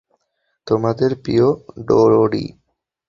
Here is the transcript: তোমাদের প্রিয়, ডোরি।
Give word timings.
তোমাদের 0.67 1.11
প্রিয়, 1.15 1.47
ডোরি। 1.87 2.45